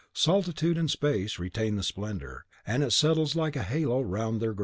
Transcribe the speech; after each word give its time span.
Solitude 0.15 0.79
and 0.79 0.89
space 0.89 1.37
retain 1.37 1.75
the 1.75 1.83
splendour, 1.83 2.47
and 2.65 2.81
it 2.81 2.89
settles 2.91 3.35
like 3.35 3.55
a 3.55 3.61
halo 3.61 4.01
round 4.01 4.41
their 4.41 4.53
graves. 4.55 4.59